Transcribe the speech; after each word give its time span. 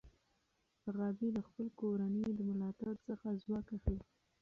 غابي 0.95 1.29
د 1.33 1.37
خپل 1.47 1.67
کورنۍ 1.79 2.27
د 2.35 2.39
ملاتړ 2.49 2.93
څخه 3.07 3.27
ځواک 3.41 3.67
اخلي. 3.77 3.99